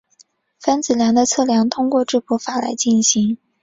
[0.59, 3.37] 分子量的测量通过质谱法来进行。